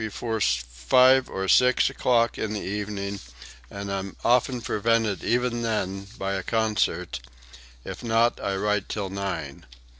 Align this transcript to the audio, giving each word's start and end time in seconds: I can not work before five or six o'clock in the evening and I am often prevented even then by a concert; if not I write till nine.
I 0.01 0.01
can 0.01 0.07
not 0.07 0.13
work 0.13 0.13
before 0.13 0.41
five 0.41 1.29
or 1.29 1.47
six 1.47 1.87
o'clock 1.91 2.39
in 2.39 2.53
the 2.53 2.59
evening 2.63 3.19
and 3.69 3.91
I 3.91 3.99
am 3.99 4.15
often 4.25 4.59
prevented 4.61 5.23
even 5.23 5.61
then 5.61 6.07
by 6.17 6.33
a 6.33 6.41
concert; 6.41 7.19
if 7.85 8.03
not 8.03 8.39
I 8.39 8.55
write 8.55 8.89
till 8.89 9.11
nine. 9.11 9.67